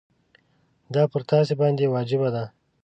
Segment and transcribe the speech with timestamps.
[0.93, 2.43] دا پر تاسي باندي واجبه ده.